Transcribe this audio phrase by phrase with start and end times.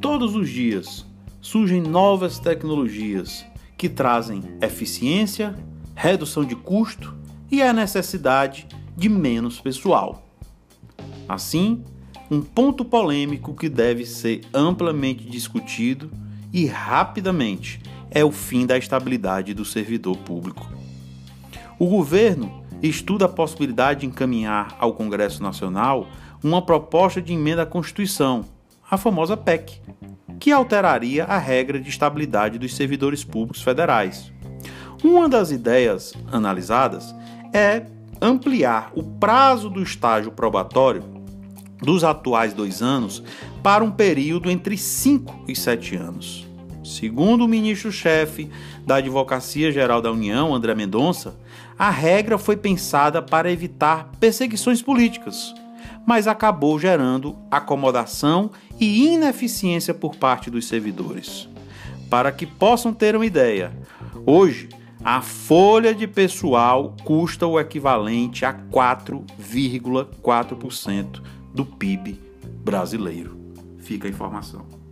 [0.00, 1.06] Todos os dias
[1.40, 3.44] surgem novas tecnologias
[3.76, 5.54] que trazem eficiência,
[5.94, 7.14] redução de custo
[7.50, 8.66] e a necessidade
[8.96, 10.26] de menos pessoal.
[11.28, 11.84] Assim,
[12.30, 16.10] um ponto polêmico que deve ser amplamente discutido
[16.52, 17.80] e rapidamente
[18.10, 20.66] é o fim da estabilidade do servidor público.
[21.78, 26.06] O governo estuda a possibilidade de encaminhar ao Congresso Nacional
[26.42, 28.44] uma proposta de emenda à Constituição,
[28.90, 29.80] a famosa PEC,
[30.38, 34.32] que alteraria a regra de estabilidade dos servidores públicos federais.
[35.02, 37.14] Uma das ideias analisadas
[37.52, 37.86] é
[38.20, 41.02] ampliar o prazo do estágio probatório
[41.80, 43.22] dos atuais dois anos
[43.62, 46.46] para um período entre 5 e 7 anos.
[46.84, 48.50] Segundo o ministro-chefe
[48.84, 51.34] da Advocacia Geral da União, André Mendonça,
[51.78, 55.54] a regra foi pensada para evitar perseguições políticas,
[56.06, 61.48] mas acabou gerando acomodação e ineficiência por parte dos servidores.
[62.10, 63.72] Para que possam ter uma ideia,
[64.26, 64.68] hoje
[65.02, 71.22] a folha de pessoal custa o equivalente a 4,4%
[71.54, 72.20] do PIB
[72.62, 73.38] brasileiro.
[73.78, 74.83] Fica a informação.